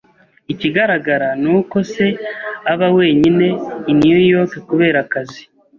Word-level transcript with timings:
Ikigaragara 0.53 1.27
ni 1.41 1.49
uko 1.57 1.77
se 1.91 2.05
aba 2.71 2.87
wenyine 2.97 3.47
i 3.91 3.93
New 3.99 4.19
York 4.31 4.51
kubera 4.67 4.97
akazi. 5.05 5.41